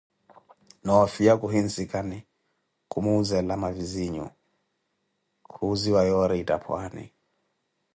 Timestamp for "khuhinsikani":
1.39-2.17